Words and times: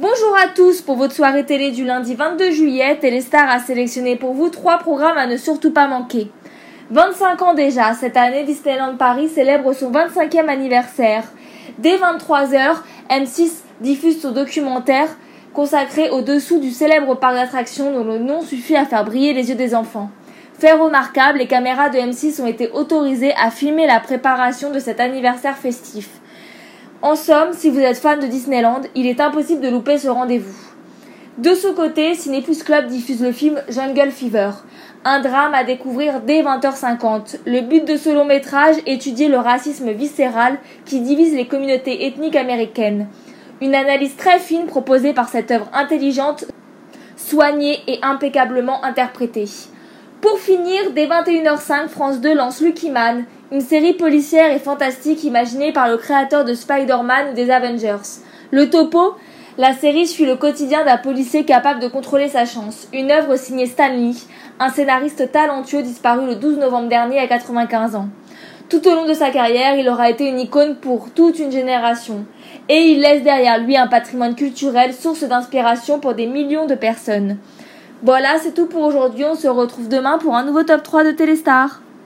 Bonjour 0.00 0.36
à 0.36 0.46
tous 0.46 0.80
pour 0.80 0.94
votre 0.94 1.12
soirée 1.12 1.44
télé 1.44 1.72
du 1.72 1.84
lundi 1.84 2.14
22 2.14 2.52
juillet. 2.52 2.96
Téléstar 3.00 3.50
a 3.50 3.58
sélectionné 3.58 4.14
pour 4.14 4.32
vous 4.32 4.48
trois 4.48 4.78
programmes 4.78 5.18
à 5.18 5.26
ne 5.26 5.36
surtout 5.36 5.72
pas 5.72 5.88
manquer. 5.88 6.30
25 6.92 7.42
ans 7.42 7.54
déjà, 7.54 7.94
cette 7.94 8.16
année 8.16 8.44
Disneyland 8.44 8.96
Paris 8.96 9.28
célèbre 9.28 9.72
son 9.72 9.90
25e 9.90 10.46
anniversaire. 10.46 11.24
Dès 11.78 11.96
23h, 11.96 12.76
M6 13.10 13.50
diffuse 13.80 14.22
son 14.22 14.30
documentaire 14.30 15.08
consacré 15.52 16.10
au-dessous 16.10 16.60
du 16.60 16.70
célèbre 16.70 17.16
parc 17.16 17.34
d'attractions 17.34 17.90
dont 17.90 18.04
le 18.04 18.20
nom 18.20 18.40
suffit 18.40 18.76
à 18.76 18.84
faire 18.84 19.04
briller 19.04 19.32
les 19.32 19.48
yeux 19.48 19.56
des 19.56 19.74
enfants. 19.74 20.10
Fait 20.60 20.74
remarquable, 20.74 21.38
les 21.38 21.48
caméras 21.48 21.88
de 21.88 21.98
M6 21.98 22.40
ont 22.40 22.46
été 22.46 22.70
autorisées 22.70 23.34
à 23.34 23.50
filmer 23.50 23.88
la 23.88 23.98
préparation 23.98 24.70
de 24.70 24.78
cet 24.78 25.00
anniversaire 25.00 25.56
festif. 25.56 26.08
En 27.00 27.14
somme, 27.14 27.52
si 27.52 27.70
vous 27.70 27.78
êtes 27.78 27.98
fan 27.98 28.18
de 28.18 28.26
Disneyland, 28.26 28.80
il 28.96 29.06
est 29.06 29.20
impossible 29.20 29.60
de 29.60 29.68
louper 29.68 29.98
ce 29.98 30.08
rendez-vous. 30.08 30.56
De 31.38 31.54
ce 31.54 31.68
côté, 31.68 32.16
Cineplus 32.16 32.64
Club 32.64 32.88
diffuse 32.88 33.22
le 33.22 33.30
film 33.30 33.62
Jungle 33.68 34.10
Fever, 34.10 34.50
un 35.04 35.20
drame 35.20 35.54
à 35.54 35.62
découvrir 35.62 36.22
dès 36.22 36.42
20h50. 36.42 37.38
Le 37.46 37.60
but 37.60 37.86
de 37.86 37.96
ce 37.96 38.10
long 38.10 38.24
métrage, 38.24 38.74
étudier 38.84 39.28
le 39.28 39.38
racisme 39.38 39.92
viscéral 39.92 40.58
qui 40.86 41.00
divise 41.00 41.36
les 41.36 41.46
communautés 41.46 42.04
ethniques 42.04 42.34
américaines. 42.34 43.06
Une 43.60 43.76
analyse 43.76 44.16
très 44.16 44.40
fine 44.40 44.66
proposée 44.66 45.12
par 45.12 45.28
cette 45.28 45.52
œuvre 45.52 45.70
intelligente, 45.72 46.46
soignée 47.16 47.78
et 47.86 48.00
impeccablement 48.02 48.84
interprétée. 48.84 49.46
Pour 50.20 50.40
finir, 50.40 50.90
dès 50.96 51.06
21h05, 51.06 51.86
France 51.86 52.20
2 52.20 52.34
lance 52.34 52.60
Lucky 52.60 52.90
Man, 52.90 53.24
une 53.52 53.60
série 53.60 53.92
policière 53.92 54.50
et 54.50 54.58
fantastique 54.58 55.22
imaginée 55.22 55.72
par 55.72 55.88
le 55.88 55.96
créateur 55.96 56.44
de 56.44 56.54
Spider-Man 56.54 57.28
ou 57.30 57.34
des 57.34 57.52
Avengers. 57.52 58.18
Le 58.50 58.68
topo 58.68 59.14
La 59.58 59.74
série 59.74 60.08
suit 60.08 60.26
le 60.26 60.34
quotidien 60.34 60.84
d'un 60.84 60.96
policier 60.96 61.44
capable 61.44 61.78
de 61.78 61.86
contrôler 61.86 62.26
sa 62.26 62.46
chance. 62.46 62.88
Une 62.92 63.12
œuvre 63.12 63.36
signée 63.36 63.66
Stan 63.66 63.90
Lee, 63.90 64.26
un 64.58 64.70
scénariste 64.70 65.30
talentueux 65.30 65.82
disparu 65.82 66.26
le 66.26 66.34
12 66.34 66.58
novembre 66.58 66.88
dernier 66.88 67.20
à 67.20 67.28
95 67.28 67.94
ans. 67.94 68.08
Tout 68.68 68.88
au 68.88 68.96
long 68.96 69.06
de 69.06 69.14
sa 69.14 69.30
carrière, 69.30 69.76
il 69.76 69.88
aura 69.88 70.10
été 70.10 70.28
une 70.28 70.40
icône 70.40 70.74
pour 70.76 71.10
toute 71.14 71.38
une 71.38 71.52
génération. 71.52 72.24
Et 72.68 72.90
il 72.90 73.00
laisse 73.00 73.22
derrière 73.22 73.60
lui 73.60 73.76
un 73.76 73.86
patrimoine 73.86 74.34
culturel, 74.34 74.92
source 74.94 75.22
d'inspiration 75.22 76.00
pour 76.00 76.14
des 76.14 76.26
millions 76.26 76.66
de 76.66 76.74
personnes. 76.74 77.38
Voilà, 78.02 78.38
c'est 78.38 78.54
tout 78.54 78.66
pour 78.66 78.82
aujourd'hui. 78.82 79.24
On 79.24 79.34
se 79.34 79.48
retrouve 79.48 79.88
demain 79.88 80.18
pour 80.18 80.36
un 80.36 80.44
nouveau 80.44 80.62
top 80.62 80.82
3 80.84 81.04
de 81.04 81.10
Téléstar. 81.10 81.80